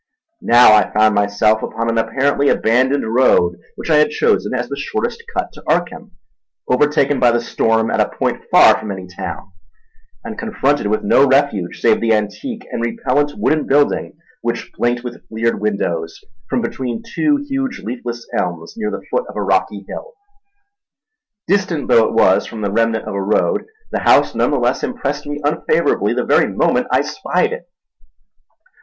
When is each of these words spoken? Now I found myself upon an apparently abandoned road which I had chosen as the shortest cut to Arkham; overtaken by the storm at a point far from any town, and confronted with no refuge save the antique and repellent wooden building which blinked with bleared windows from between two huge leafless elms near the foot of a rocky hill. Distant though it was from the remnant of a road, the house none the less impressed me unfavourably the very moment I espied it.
Now 0.41 0.73
I 0.73 0.89
found 0.91 1.13
myself 1.13 1.61
upon 1.61 1.87
an 1.87 1.99
apparently 1.99 2.49
abandoned 2.49 3.05
road 3.13 3.59
which 3.75 3.91
I 3.91 3.97
had 3.97 4.09
chosen 4.09 4.51
as 4.51 4.67
the 4.67 4.75
shortest 4.75 5.21
cut 5.31 5.51
to 5.53 5.63
Arkham; 5.69 6.09
overtaken 6.67 7.19
by 7.19 7.29
the 7.29 7.39
storm 7.39 7.91
at 7.91 7.99
a 8.01 8.09
point 8.09 8.41
far 8.49 8.79
from 8.79 8.89
any 8.91 9.05
town, 9.05 9.51
and 10.23 10.39
confronted 10.39 10.87
with 10.87 11.03
no 11.03 11.27
refuge 11.27 11.79
save 11.81 12.01
the 12.01 12.13
antique 12.15 12.65
and 12.71 12.83
repellent 12.83 13.33
wooden 13.37 13.67
building 13.67 14.17
which 14.41 14.71
blinked 14.75 15.03
with 15.03 15.21
bleared 15.29 15.61
windows 15.61 16.19
from 16.49 16.61
between 16.61 17.03
two 17.05 17.45
huge 17.47 17.81
leafless 17.83 18.27
elms 18.35 18.73
near 18.75 18.89
the 18.89 19.05
foot 19.11 19.25
of 19.29 19.35
a 19.35 19.43
rocky 19.43 19.85
hill. 19.87 20.13
Distant 21.45 21.87
though 21.89 22.07
it 22.07 22.13
was 22.15 22.47
from 22.47 22.61
the 22.61 22.71
remnant 22.71 23.05
of 23.05 23.13
a 23.13 23.21
road, 23.21 23.65
the 23.91 23.99
house 23.99 24.33
none 24.33 24.49
the 24.49 24.57
less 24.57 24.83
impressed 24.83 25.27
me 25.27 25.39
unfavourably 25.43 26.11
the 26.15 26.25
very 26.25 26.47
moment 26.51 26.87
I 26.91 27.01
espied 27.01 27.51
it. 27.53 27.69